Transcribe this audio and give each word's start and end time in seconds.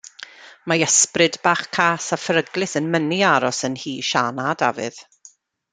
Mae 0.71 0.83
ysbryd 0.85 1.37
bach 1.43 1.61
cas 1.77 2.07
a 2.17 2.19
pheryglus 2.23 2.75
yn 2.81 2.89
mynnu 2.95 3.21
aros 3.35 3.61
yn 3.69 3.79
nhŷ 3.79 3.95
Siân 4.11 4.41
a 4.47 4.53
Dafydd. 4.65 5.05